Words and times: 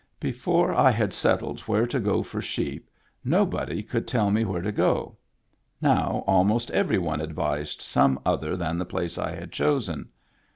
Before 0.19 0.73
I 0.73 0.89
had 0.89 1.13
set 1.13 1.41
tled 1.41 1.59
where 1.67 1.85
to 1.85 1.99
go 1.99 2.23
for 2.23 2.41
sheep, 2.41 2.89
nobody 3.23 3.83
could 3.83 4.07
tell 4.07 4.31
me 4.31 4.43
where 4.43 4.63
to 4.63 4.71
go; 4.71 5.15
now 5.79 6.23
almost 6.25 6.71
every 6.71 6.97
one 6.97 7.21
advised 7.21 7.81
some 7.83 8.19
other 8.25 8.57
than 8.57 8.79
the 8.79 8.83
place 8.85 9.19
I 9.19 9.35
had 9.35 9.51
chosen. 9.51 10.09